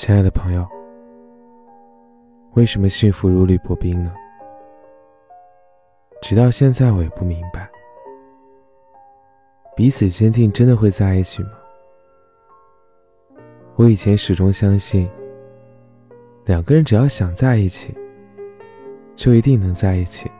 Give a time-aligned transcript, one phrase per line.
[0.00, 0.64] 亲爱的朋友，
[2.52, 4.14] 为什么幸福如履薄冰呢？
[6.22, 7.68] 直到现在，我也不明白，
[9.74, 11.50] 彼此坚定真的会在一起吗？
[13.74, 15.10] 我以前始终相信，
[16.44, 17.92] 两个人只要想在一起，
[19.16, 20.30] 就一定能在一起，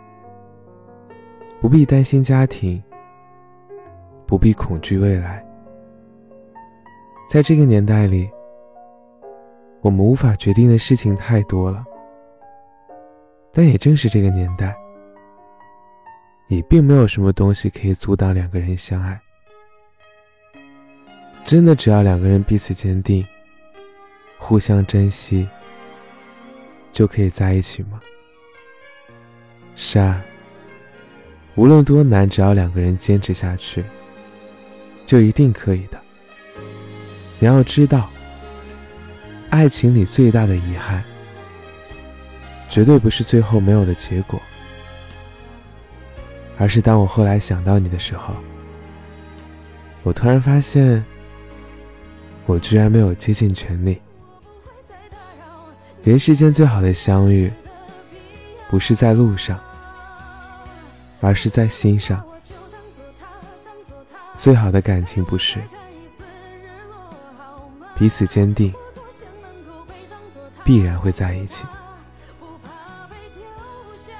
[1.60, 2.80] 不必担心家庭，
[4.24, 5.44] 不必恐惧未来。
[7.28, 8.30] 在这个年代里。
[9.80, 11.84] 我们无法决定的事情太多了，
[13.52, 14.76] 但也正是这个年代，
[16.48, 19.18] 也并没有什么东西可以阻挡两个人相爱。
[21.44, 23.24] 真的，只要两个人彼此坚定，
[24.36, 25.48] 互相珍惜，
[26.92, 28.00] 就可以在一起吗？
[29.76, 30.20] 是啊，
[31.54, 33.84] 无论多难，只要两个人坚持下去，
[35.06, 35.98] 就一定可以的。
[37.38, 38.10] 你要知道。
[39.50, 41.02] 爱情里最大的遗憾，
[42.68, 44.40] 绝对不是最后没有的结果，
[46.58, 48.34] 而是当我后来想到你的时候，
[50.02, 51.04] 我突然发现，
[52.46, 54.00] 我居然没有竭尽全力。
[56.04, 57.50] 人世间最好的相遇，
[58.70, 59.58] 不是在路上，
[61.20, 62.22] 而是在心上。
[64.34, 65.58] 最好的感情，不是
[67.98, 68.72] 彼此坚定。
[70.68, 71.64] 必然会在一起。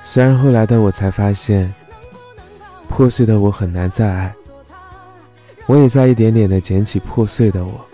[0.02, 1.70] 虽然后来的我才发现，
[2.88, 4.34] 破碎的我很难再爱。
[5.66, 7.84] 我也在一点点的捡起破碎的我，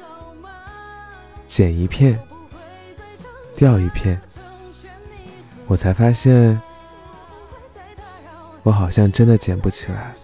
[1.48, 2.16] 捡一片，
[3.56, 4.20] 掉一片，
[5.66, 6.60] 我才发现，
[8.62, 10.14] 我好像真的捡不起来。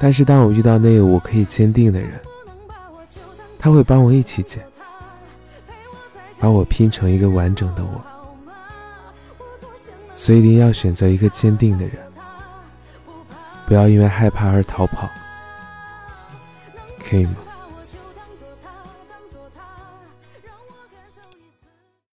[0.00, 2.20] 但是当我遇到那个我可以坚定的人，
[3.56, 4.66] 他会帮我一起捡。
[6.38, 8.00] 把我拼成一个完整的我，
[10.14, 11.98] 所以一定要选择一个坚定的人，
[13.66, 15.08] 不要因为害怕而逃跑，
[17.02, 17.36] 可以吗？